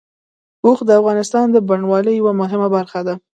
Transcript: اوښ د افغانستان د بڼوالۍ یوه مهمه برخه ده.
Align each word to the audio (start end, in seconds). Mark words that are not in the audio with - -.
اوښ 0.65 0.79
د 0.85 0.89
افغانستان 0.99 1.45
د 1.51 1.57
بڼوالۍ 1.67 2.13
یوه 2.17 2.33
مهمه 2.41 2.67
برخه 2.75 2.99
ده. 3.07 3.13